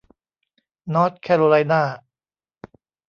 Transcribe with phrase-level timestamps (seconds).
[0.93, 1.81] นอร์ทแคโรไลนา